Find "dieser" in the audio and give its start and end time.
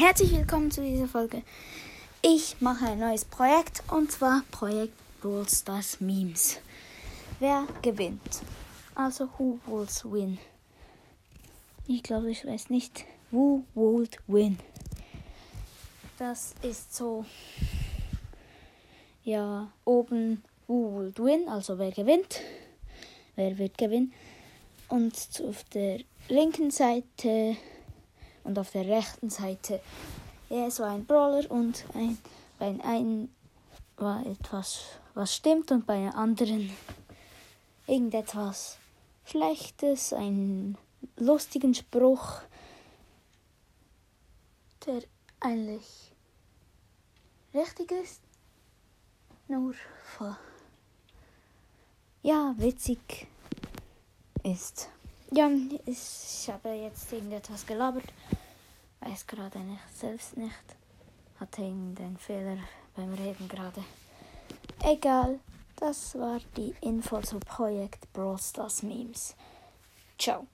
0.80-1.06